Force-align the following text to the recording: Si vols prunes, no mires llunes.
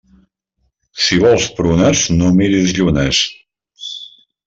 Si 1.03 1.19
vols 1.25 1.45
prunes, 1.61 2.07
no 2.17 2.33
mires 2.41 2.77
llunes. 2.79 3.25